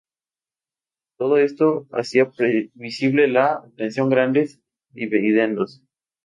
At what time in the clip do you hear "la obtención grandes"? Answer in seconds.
3.27-4.59